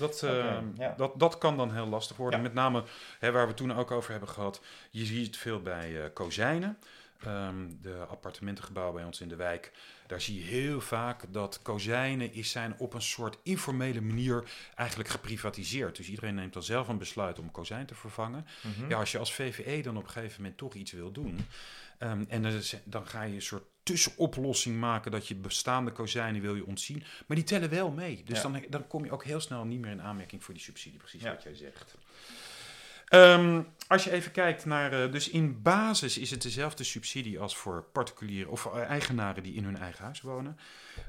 [0.00, 0.94] Dat, eh, ja.
[0.96, 2.38] dat, dat kan dan heel lastig worden.
[2.38, 2.44] Ja.
[2.44, 2.84] Met name
[3.18, 4.60] hè, waar we toen ook over hebben gehad.
[4.90, 6.78] Je ziet het veel bij eh kozijnen.
[7.24, 9.72] Ehm, de appartementengebouwen bij ons in de wijk.
[10.06, 15.08] Daar zie je heel vaak dat kozijnen is zijn op een soort informele manier eigenlijk
[15.08, 15.96] geprivatiseerd.
[15.96, 18.46] Dus iedereen neemt dan zelf een besluit om kozijn te vervangen.
[18.62, 18.88] Mhm.
[18.88, 21.46] Ja, als je als VVE dan op een gegeven moment toch iets wil doen.
[21.98, 26.54] ehm, en dan, dan ga je een soort tussenoplossing maken dat je bestaande kozijnen wil
[26.54, 27.02] je ontzien.
[27.26, 28.22] Maar die tellen wel mee.
[28.24, 28.42] Dus Ja.
[28.42, 30.98] dan, dan kom je ook heel snel niet meer in aanmerking voor die subsidie.
[30.98, 31.30] Precies Ja.
[31.30, 31.94] wat jij zegt.
[33.08, 34.92] Ehm, als je even kijkt naar.
[35.04, 39.54] eh, dus in basis is het dezelfde subsidie als voor particulieren of voor eigenaren die
[39.54, 40.58] in hun eigen huis wonen.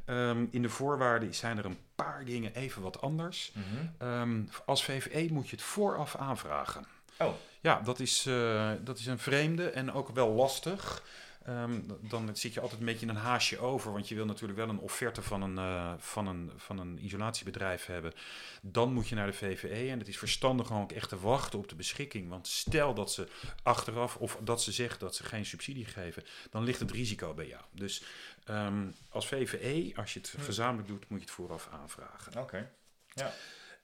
[0.05, 3.51] Ehm, in de voorwaarden zijn er een paar dingen even wat anders.
[3.53, 3.87] Mhm.
[3.97, 6.85] Ehm, als VVE moet je het vooraf aanvragen.
[7.17, 7.33] Oh.
[7.61, 11.03] Ja, dat is, eh, dat is een vreemde en ook wel lastig.
[11.45, 14.69] Ehm, dan zit je altijd een beetje een haasje over, want je wil natuurlijk wel
[14.69, 18.13] een offerte van een, eh, van een, van een isolatiebedrijf hebben.
[18.62, 21.60] Dan moet je naar de VVE en het is verstandig gewoon ook echt te wachten
[21.60, 22.30] op de beschikking.
[22.30, 23.27] Want stel dat ze
[23.63, 27.47] achteraf of dat ze zeggen dat ze geen subsidie geven, dan ligt het risico bij
[27.47, 27.63] jou.
[27.71, 28.04] Dus
[28.43, 30.41] ehm, als VVE, als je het Hm.
[30.41, 32.41] gezamenlijk doet, moet je het vooraf aanvragen.
[32.41, 32.71] Oké.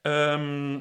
[0.01, 0.79] Ehm,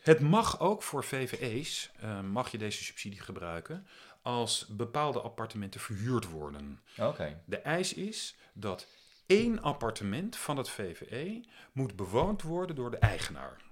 [0.00, 1.90] het mag ook voor VVE's,
[2.30, 3.86] mag je deze subsidie gebruiken
[4.26, 6.80] als bepaalde appartementen verhuurd worden.
[6.98, 7.42] Oké.
[7.44, 8.86] De eis is dat
[9.26, 13.64] één appartement van het VVE moet bewoond worden door de eigenaar.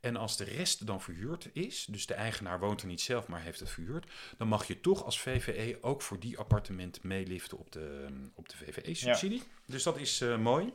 [0.00, 3.40] En als de rest dan verhuurd is, dus de eigenaar woont er niet zelf, maar
[3.40, 7.72] heeft het verhuurd, dan mag je toch als VVE ook voor die appartement meeliften op
[7.72, 9.42] de, op de VVE-subsidie.
[9.66, 10.72] Dus dat is eh, mooi.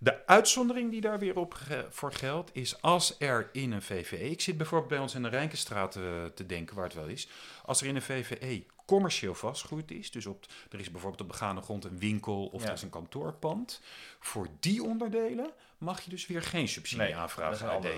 [0.00, 4.30] De uitzondering die daar weer op ge- voor geldt, is als er in een VVE,
[4.30, 6.02] ik zit bijvoorbeeld bij ons in de Rijkenstraat eh,
[6.34, 7.28] te denken waar het wel is,
[7.64, 11.60] als er in een VVE commercieel vastgoed is, dus op, er is bijvoorbeeld op begane
[11.60, 12.68] grond een winkel of Ja.
[12.68, 13.80] er is een kantoorpand,
[14.20, 17.50] voor die onderdelen mag je dus weer geen subsidie Nee, aanvragen.
[17.50, 17.94] daar zijn uit andere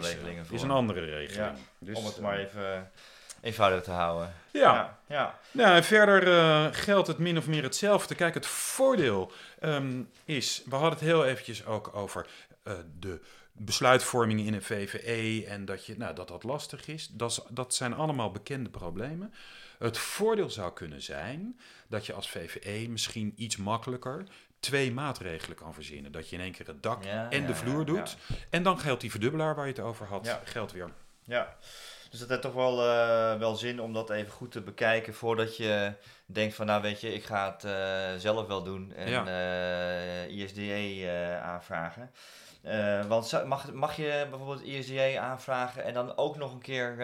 [0.48, 1.56] Er is een andere regeling.
[1.78, 2.90] Dus, Om het eh, maar even
[3.40, 4.34] eenvoudig te houden.
[4.50, 4.60] ja.
[4.60, 4.98] Ja.
[5.06, 5.38] ja.
[5.52, 8.14] Nou, en verder eh, geldt het min of meer hetzelfde.
[8.14, 12.26] Kijk, het voordeel ehm, is, we hadden het heel eventjes ook over
[12.62, 13.20] eh, de
[13.52, 17.08] besluitvorming in een VVE en dat, je, nou, dat dat lastig is.
[17.50, 19.34] Dat, zijn allemaal bekende problemen.
[19.78, 24.24] Het voordeel zou kunnen zijn dat je als VVE misschien iets makkelijker
[24.60, 26.12] twee maatregelen kan verzinnen.
[26.12, 28.16] Dat je in één keer het dak Ja, en ja, de vloer ja, doet.
[28.50, 30.40] En dan geldt die verdubbelaar waar je het over had, Ja.
[30.44, 30.90] geldt weer.
[31.22, 31.56] Ja,
[32.10, 35.56] dus dat heeft toch wel, eh, wel zin om dat even goed te bekijken voordat
[35.56, 35.92] je
[36.26, 39.26] denkt van nou weet je, ik ga het eh, zelf wel doen en Ja.
[40.26, 42.10] eh, ISDE eh, aanvragen.
[43.08, 46.96] Want mag, mag je bijvoorbeeld ISDE aanvragen en dan ook nog een keer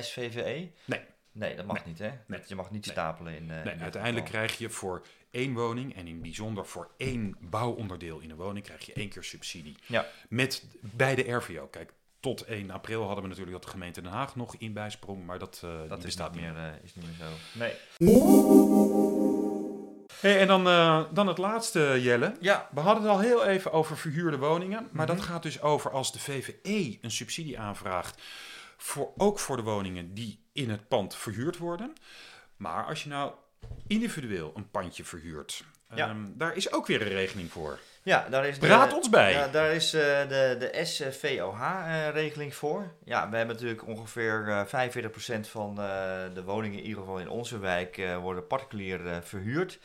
[0.00, 0.70] SVVE?
[0.84, 1.00] Nee.
[1.32, 1.84] Nee, dat mag Nee.
[1.86, 2.10] niet hè?
[2.26, 2.40] Nee.
[2.46, 2.94] Je mag niet Nee.
[2.94, 4.40] stapelen in, Nee, in uiteindelijk geval.
[4.42, 8.86] krijg je voor één woning en in bijzonder voor één bouwonderdeel in een woning krijg
[8.86, 9.76] je één keer subsidie.
[9.86, 10.06] Ja.
[10.28, 11.66] Met bij de RVO.
[11.66, 15.26] Kijk, tot 1 april hadden we natuurlijk dat de gemeente Den Haag nog in bijsprong,
[15.26, 17.58] maar dat, eh, Dat bestaat niet, meer, eh, is niet meer zo.
[17.58, 17.72] Nee.
[20.20, 22.34] Hey, en dan, eh, dan het laatste, Jelle.
[22.40, 25.16] Ja, We hadden het al heel even over verhuurde woningen, maar Mhm.
[25.16, 28.22] dat gaat dus over als de VVE een subsidie aanvraagt,
[28.76, 31.92] voor, ook voor de woningen die in het pand verhuurd worden.
[32.56, 33.32] Maar als je nou
[33.86, 36.08] individueel een pandje verhuurt, Ja.
[36.08, 37.78] ehm, daar is ook weer een regeling voor.
[38.02, 39.32] Ja daar is de- ons bij.
[39.32, 42.92] Ja, daar is eh, de, de SVOH-regeling voor.
[43.04, 44.90] Ja, we hebben natuurlijk ongeveer eh
[45.36, 45.84] 45% van eh,
[46.34, 49.78] de woningen, in ieder geval in onze wijk, eh, worden particulier eh, verhuurd.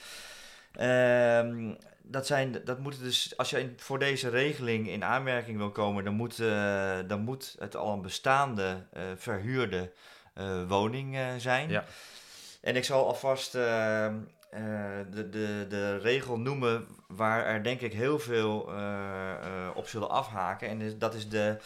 [0.71, 5.71] Ehm, dat, zijn, dat moet dus, als je in- voor deze regeling in aanmerking wil
[5.71, 9.91] komen, dan moet, eh, dan moet het al een bestaande eh, verhuurde
[10.33, 11.69] eh, woning eh, zijn.
[11.69, 11.83] Ja.
[12.61, 14.07] En ik zal alvast eh,
[14.55, 14.61] eh,
[15.11, 20.09] de, de, de regel noemen waar er denk ik heel veel eh, eh, op zullen
[20.09, 20.67] afhaken.
[20.67, 21.57] En dat is de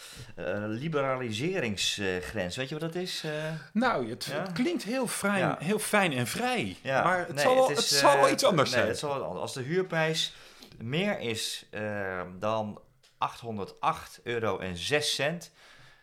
[0.67, 2.55] liberaliseringsgrens.
[2.55, 3.23] Weet je wat dat is?
[3.73, 4.41] Nou, het, Ja.
[4.41, 5.55] het klinkt heel, fijn, Ja.
[5.59, 8.43] heel fijn en vrij, Ja, maar het, nee, zal, wel, is, het zal wel iets
[8.43, 8.89] anders nee, zijn.
[8.91, 9.41] het zal wel anders.
[9.41, 10.35] Als de huurprijs
[10.77, 11.65] meer is
[12.39, 12.81] dan
[13.17, 15.51] 808 euro en 6 cent,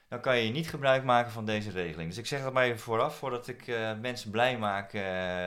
[0.08, 2.08] dan kan je niet gebruik maken van deze regeling.
[2.08, 5.02] Dus ik zeg dat maar even vooraf, voordat ik eh, mensen blij maak eh,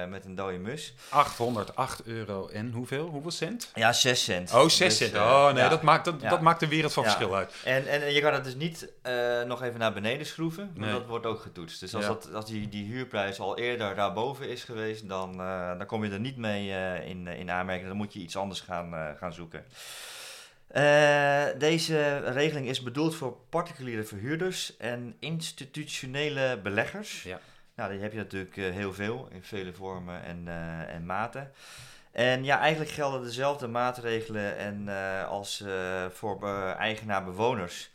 [0.10, 0.94] met een dode mus.
[1.10, 3.08] 808 euro en hoeveel?
[3.08, 3.72] Hoeveel cent?
[3.76, 4.54] Ja, 6 cent.
[4.54, 5.14] Oh, 6 Dus, cent.
[5.14, 5.70] eh, Oh nee, ja.
[5.70, 6.30] dat, maakt, dat, Ja.
[6.30, 7.10] dat maakt een wereld van Ja.
[7.10, 7.54] verschil uit.
[7.64, 8.92] En, en je kan het dus niet
[9.48, 10.92] nog even naar beneden schroeven, want Nee.
[10.92, 11.80] dat wordt ook getoetst.
[11.80, 15.38] Dus als, dat, als die, die huurprijs al eerder daarboven is geweest, dan,
[15.78, 16.70] dan kom je er niet mee
[17.06, 17.88] in, in aanmerking.
[17.88, 19.66] Dan moet je iets anders gaan, gaan zoeken.
[20.70, 27.24] Eh, deze regeling is bedoeld voor particuliere verhuurders en institutionele beleggers.
[27.24, 27.40] Ja.
[27.76, 31.52] Nou, die heb je natuurlijk eh, heel veel in vele vormen en, eh, en maten.
[32.12, 34.88] En ja, eigenlijk gelden dezelfde maatregelen en,
[35.28, 35.64] als
[36.10, 37.92] voor be- eigenaar-bewoners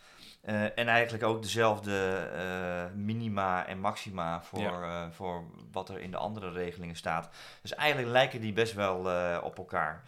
[0.75, 2.29] en eigenlijk ook dezelfde
[2.95, 5.11] minima en maxima voor, Ja.
[5.13, 7.29] voor wat er in de andere regelingen staat.
[7.63, 8.97] Dus eigenlijk lijken die best wel
[9.43, 10.03] op elkaar.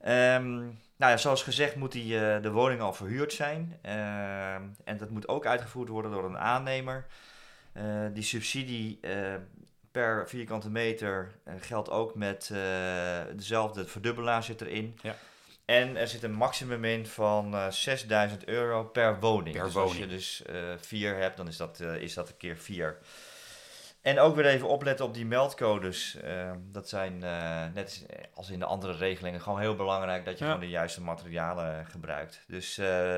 [0.00, 0.62] Ehm,
[0.96, 3.78] nou ja, zoals gezegd moet die, eh, de woning al verhuurd zijn.
[3.82, 7.06] Ehm, en dat moet ook uitgevoerd worden door een aannemer.
[7.72, 9.34] Eh, die subsidie eh,
[9.90, 12.58] per vierkante meter eh, geldt ook met eh,
[13.36, 14.98] dezelfde verdubbelaar zit erin.
[15.02, 15.14] Ja.
[15.64, 19.56] En er zit een maximum in van eh 6000 euro per woning.
[19.56, 20.10] Per dus als woning.
[20.10, 22.98] je dus eh, vier hebt, dan is dat, eh, is dat een keer vier.
[24.06, 26.16] En ook weer even opletten op die meldcodes.
[26.20, 30.44] Eh, dat zijn, eh, net als in de andere regelingen, gewoon heel belangrijk dat je
[30.44, 30.50] Ja.
[30.50, 32.40] gewoon de juiste materialen gebruikt.
[32.46, 33.16] Dus, eh,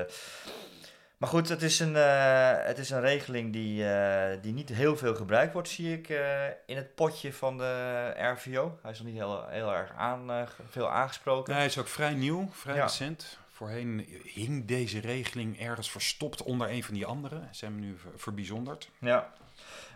[1.17, 4.97] maar goed, het is een, eh, het is een regeling die, eh, die niet heel
[4.97, 8.79] veel gebruikt wordt, zie ik eh, in het potje van de RVO.
[8.81, 11.53] Hij is nog niet heel, heel erg aan, eh, veel aangesproken.
[11.55, 12.81] hij is ook vrij nieuw, vrij Ja.
[12.83, 13.37] recent.
[13.51, 17.41] Voorheen hing deze regeling ergens verstopt onder een van die andere.
[17.51, 18.89] Ze hebben hem nu ver- verbijzonderd.
[18.99, 19.29] Ja.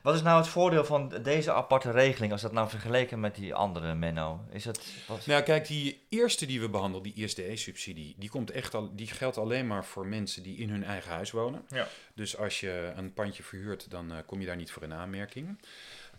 [0.04, 3.56] Wat is nou het voordeel van deze aparte regeling als dat nou vergeleken met die
[3.56, 4.46] andere, Menno?
[4.50, 8.74] Is het, wat, Nou, kijk, die eerste die we behandelen, die ISDE-subsidie, die, komt echt
[8.74, 11.66] al, die geldt alleen maar voor mensen die in hun eigen huis wonen.
[11.68, 11.88] Ja.
[12.14, 15.60] Dus als je een pandje verhuurt, dan eh, kom je daar niet voor in aanmerking.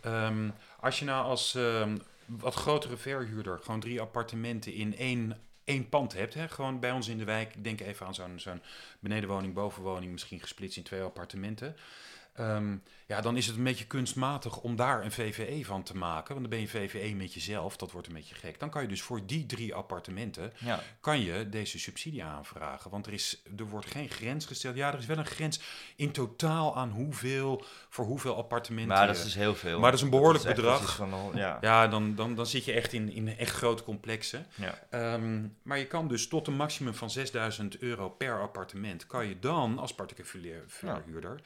[0.01, 5.89] Ehm, als je nou als ehm, wat grotere verhuurder gewoon drie appartementen in één, één
[5.89, 8.63] pand hebt, hè, gewoon bij ons in de wijk, denk even aan zo'n zo'n
[8.99, 11.77] benedenwoning, bovenwoning, misschien gesplitst in twee appartementen.
[12.35, 16.35] Ehm, ja, dan is het een beetje kunstmatig om daar een VVE van te maken.
[16.35, 18.61] Want dan ben je VVE met jezelf, dat wordt een beetje gek.
[18.61, 20.81] Dan kan je dus voor die drie appartementen, ja.
[21.01, 22.91] kan je deze subsidie aanvragen.
[22.91, 24.77] Want er, is, er wordt geen grens gesteld.
[24.77, 25.61] Ja, er is wel een grens
[25.97, 28.97] in totaal aan hoeveel, voor hoeveel appartementen.
[28.97, 29.81] Maar dat is dus heel veel.
[29.81, 30.97] Maar dat is een behoorlijk bedrag.
[30.97, 31.59] Van, ja.
[31.61, 34.47] ja, dan, dan, dan zit je echt in, in echt grote complexen.
[34.55, 34.79] Ja.
[34.91, 39.39] Ehm, maar je kan dus tot een maximum van 6000 euro per appartement, kan je
[39.39, 41.41] dan als particulier verhuurder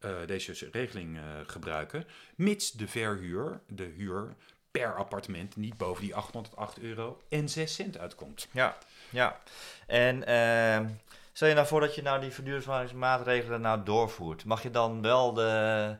[0.00, 4.34] eh, deze regeling eh, gebruiken, mits de verhuur, de huur
[4.70, 8.48] per appartement niet boven die 808 euro en 6 cent uitkomt.
[8.50, 8.76] Ja,
[9.10, 9.40] ja.
[9.86, 10.88] En ehm,
[11.32, 14.44] stel je nou voor dat je nou die verduurzamingsmaatregelen nou doorvoert.
[14.44, 15.96] Mag je dan wel de,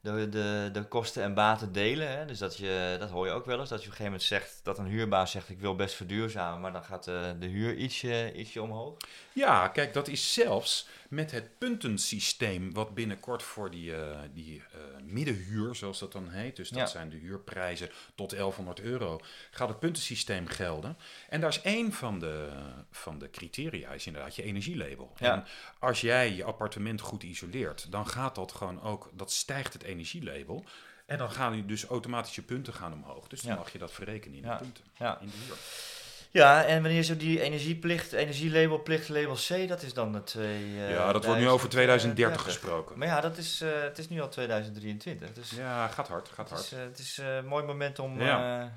[0.00, 2.18] de, de, de kosten en baten delen?
[2.18, 2.24] Hè?
[2.24, 4.22] Dus dat, je, dat hoor je ook wel eens, dat je op een gegeven moment
[4.22, 7.74] zegt dat een huurbaas zegt ik wil best verduurzamen, maar dan gaat de, de huur
[7.74, 8.96] ietsje, ietsje omhoog.
[9.32, 14.78] Ja, kijk, dat is zelfs met het puntensysteem wat binnenkort voor die, eh, die eh,
[15.04, 16.86] middenhuur, zoals dat dan heet, dus dat Ja.
[16.86, 20.96] zijn de huurprijzen tot 1100 euro, gaat het puntensysteem gelden.
[21.28, 22.48] En daar is één van de,
[22.90, 25.12] van de criteria, is inderdaad je energielabel.
[25.18, 25.32] Ja.
[25.34, 25.44] En
[25.78, 30.64] als jij je appartement goed isoleert, dan gaat dat gewoon ook, dat stijgt het energielabel.
[31.06, 33.28] En dan gaan dus automatisch je punten gaan omhoog.
[33.28, 33.56] Dus dan Ja.
[33.58, 35.20] mag je dat verrekenen in de punten, Ja.
[35.20, 35.56] in de huur.
[36.36, 40.64] Ja, en wanneer er die energieplicht, energielabelplicht, label C, dat is dan het twee...
[40.78, 42.98] eh, ja, dat wordt nu over 2030 gesproken.
[42.98, 46.48] Maar ja, dat is, eh, het is nu al 2023, dus Ja, gaat hard, gaat
[46.50, 46.62] het hard.
[46.64, 48.60] is, eh, het is eh, een mooi moment om Ja.
[48.62, 48.68] eh,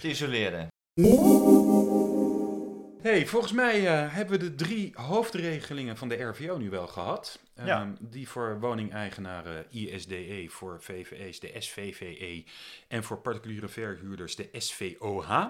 [0.00, 0.68] te isoleren.
[3.02, 7.38] Hey, volgens mij eh, hebben we de drie hoofdregelingen van de RVO nu wel gehad.
[7.56, 7.88] Ehm.
[8.00, 12.44] Die voor woningeigenaren ISDE, voor VVE's de SVVE
[12.88, 15.46] en voor particuliere verhuurders de SVOH.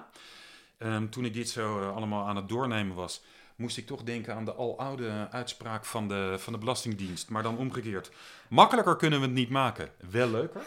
[0.82, 3.22] Ehm, toen ik dit zo eh, allemaal aan het doornemen was,
[3.56, 7.30] moest ik toch denken aan de aloude uitspraak van de, van de Belastingdienst.
[7.30, 8.10] Maar dan omgekeerd.
[8.48, 9.90] Makkelijker kunnen we het niet maken.
[10.10, 10.62] Wel leuker.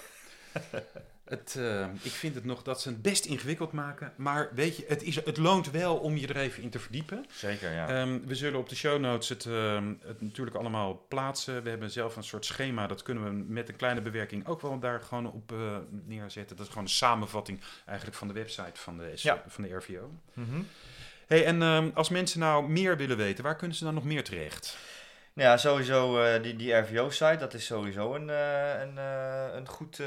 [1.25, 4.13] Het, eh, ik vind het nog dat ze het best ingewikkeld maken.
[4.15, 7.25] Maar weet je, het, is, het loont wel om je er even in te verdiepen.
[7.31, 7.88] Zeker, ja.
[7.88, 11.63] Ehm, we zullen op de show notes het, ehm, het natuurlijk allemaal plaatsen.
[11.63, 12.88] We hebben zelf een soort schema.
[12.88, 16.55] Dat kunnen we met een kleine bewerking ook wel daar gewoon op eh, neerzetten.
[16.55, 19.43] Dat is gewoon een samenvatting eigenlijk van de website van de, Ja.
[19.47, 20.11] van de RVO.
[20.33, 20.61] Mhm.
[21.27, 24.23] Hey, en ehm, als mensen nou meer willen weten, waar kunnen ze dan nog meer
[24.23, 24.77] terecht?
[25.35, 29.67] Nou ja, sowieso eh, die, die RVO-site, dat is sowieso een, eh, een, eh, een,
[29.67, 29.99] goed,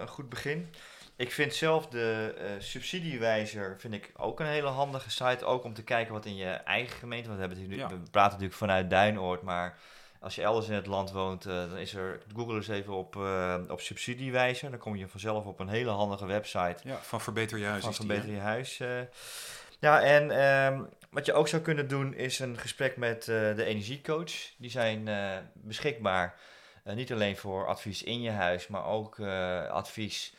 [0.00, 0.74] een goed begin.
[1.16, 5.44] Ik vind zelf de subsidiewijzer vind ik ook een hele handige site.
[5.44, 7.28] Ook om te kijken wat in je eigen gemeente.
[7.28, 7.88] Want we, hebben het Ja.
[7.88, 9.42] we praten natuurlijk vanuit Duinoord.
[9.42, 9.78] Maar
[10.20, 12.20] als je elders in het land woont, dan is er.
[12.34, 13.16] Google eens even op,
[13.68, 14.70] op subsidiewijzer.
[14.70, 16.76] Dan kom je vanzelf op een hele handige website.
[16.82, 18.80] Ja, van Verbeter Je Huis Van Verbeter je huis.
[19.78, 23.64] ja, en ehm, wat je ook zou kunnen doen is een gesprek met eh, de
[23.64, 24.32] energiecoach.
[24.58, 26.40] Die zijn eh, beschikbaar
[26.84, 29.20] eh, niet alleen voor advies in je huis, maar ook
[29.70, 30.34] advies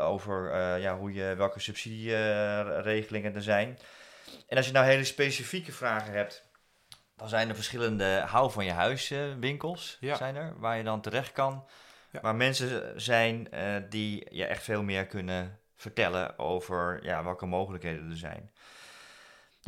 [0.00, 3.78] over ja, hoe je, welke subsidieregelingen er zijn.
[4.48, 6.44] En als je nou hele specifieke vragen hebt,
[7.16, 9.08] dan zijn er verschillende hou van je huis
[9.40, 10.16] winkels Ja.
[10.16, 11.66] zijn er, waar je dan terecht kan.
[12.10, 12.20] Ja.
[12.20, 13.48] Waar mensen zijn
[13.88, 18.50] die je echt veel meer kunnen vertellen over ja, welke mogelijkheden er zijn.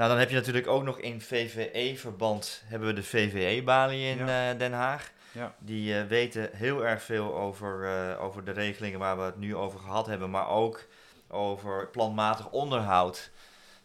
[0.03, 4.51] Nou, dan heb je natuurlijk ook nog in VVE-verband hebben we de VVE-balie in Ja.
[4.51, 5.13] eh, Den Haag.
[5.33, 5.55] Ja.
[5.59, 9.57] Die eh, weten heel erg veel over, eh, over de regelingen waar we het nu
[9.57, 10.87] over gehad hebben, maar ook
[11.29, 13.31] over planmatig onderhoud.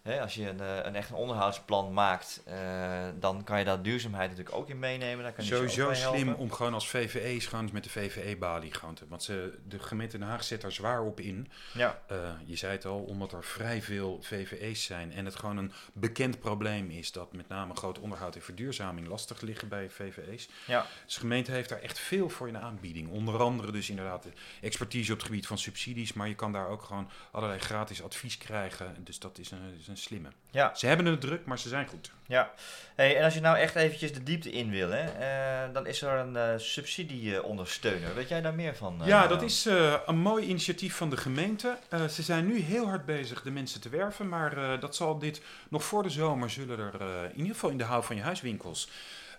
[0.08, 3.82] Hè, als je een, eh, een echt een onderhoudsplan maakt, eh, dan kan je daar
[3.82, 5.24] duurzaamheid natuurlijk ook in meenemen.
[5.24, 9.06] Daar kan je Sowieso slim om gewoon als VVE's gewoon met de VVE-balie gaan te...
[9.08, 11.52] Want ze, de gemeente Den Haag zet daar zwaar op in.
[11.74, 15.58] Ja, Eh, je zei het al, omdat er vrij veel VVE's zijn en het gewoon
[15.58, 20.50] een bekend probleem is dat met name groot onderhoud en verduurzaming lastig liggen bij VVE's.
[20.65, 20.86] ja.
[21.06, 23.10] Dus de gemeente heeft daar echt veel voor in de aanbieding.
[23.10, 26.67] Onder andere dus inderdaad de expertise op het gebied van subsidies, maar je kan daar
[26.67, 28.96] ook gewoon allerlei gratis advies krijgen.
[29.04, 30.29] Dus dat is een, is een slimme.
[30.51, 30.75] ja.
[30.75, 32.12] Ze hebben het druk, maar ze zijn goed.
[32.27, 32.51] Ja,
[32.95, 36.01] hey, en als je nou echt eventjes de diepte in wil, hè, eh, dan is
[36.01, 38.15] er een eh, subsidieondersteuner.
[38.15, 39.01] Weet jij daar meer van?
[39.01, 39.65] eh, Ja, dat is
[40.05, 41.77] een mooi initiatief van de gemeente.
[42.10, 45.83] Ze zijn nu heel hard bezig de mensen te werven, maar dat zal dit nog
[45.83, 48.89] voor de zomer zullen er in ieder geval in de hou van je huiswinkels.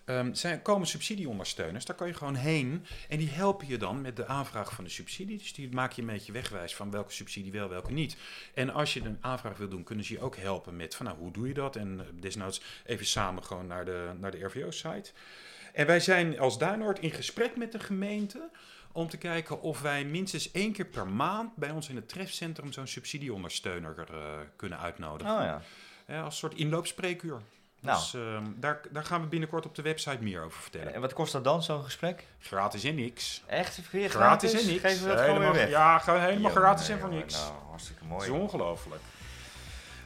[0.09, 4.17] Ehm, zijn, komen subsidieondersteuners, daar kan je gewoon heen en die helpen je dan met
[4.17, 5.39] de aanvraag van de subsidie.
[5.39, 8.17] Dus die maak je een beetje wegwijs van welke subsidie wel, welke niet.
[8.55, 11.19] En als je een aanvraag wil doen, kunnen ze je ook helpen met van nou,
[11.19, 11.77] hoe doe je dat?
[11.77, 15.11] En eh, desnoods even samen gewoon naar de, naar de RVO-site.
[15.73, 18.51] En wij zijn als Duinoord in gesprek met de gemeente
[18.93, 22.73] om te kijken of wij minstens één keer per maand bij ons in het trefcentrum
[22.73, 24.17] zo'n subsidieondersteuner eh,
[24.57, 25.35] kunnen uitnodigen.
[25.35, 25.63] Oh ja.
[26.07, 27.41] Ja, als soort inloopspreekuur.
[27.81, 27.99] Nou.
[27.99, 30.95] Dus ehm, daar, daar gaan we binnenkort op de website meer over vertellen.
[30.95, 32.27] En wat kost dat dan, zo'n gesprek?
[32.41, 33.43] Gratis en niks.
[33.47, 33.81] Echt?
[33.89, 34.81] Gratis, Gratis en niks.
[34.83, 35.69] Geven we dat gewoon weer weg?
[35.69, 37.35] Ja, gewoon helemaal gratis en voor niks.
[37.35, 38.23] Nou, hartstikke mooi.
[38.25, 39.01] is ongelooflijk.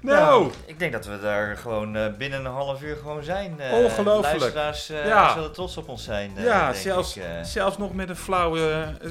[0.00, 3.60] Nou, Nou, ik denk dat we daar gewoon eh, binnen een half uur gewoon zijn.
[3.60, 4.38] eh Ongelooflijk.
[4.54, 5.32] Luisteraars eh, Ja.
[5.32, 7.42] zullen trots op ons zijn, eh, ja, denk zelfs, ik, eh.
[7.42, 9.10] zelfs nog met een flauwe eh,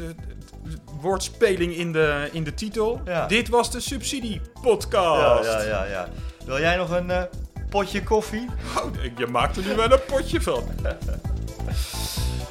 [1.00, 3.02] woordspeling in de, in de titel.
[3.06, 3.26] Ja.
[3.28, 5.46] Dit was de ja, subsidiepodcast.
[5.46, 6.08] ja, ja, ja.
[6.46, 7.24] Wil jij nog een eh,
[7.72, 8.48] potje koffie?
[8.78, 8.86] Oh,
[9.18, 10.64] je maakt er nu wel een potje van.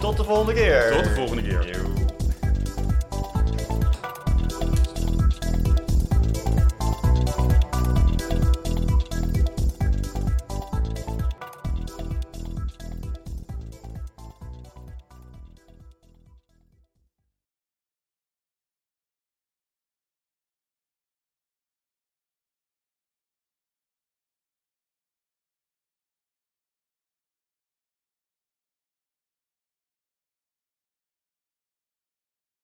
[0.00, 0.92] Tot de volgende keer.
[0.92, 1.78] Tot de volgende keer.